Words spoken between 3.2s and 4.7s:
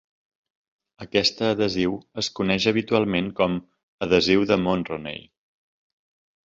com "adhesiu de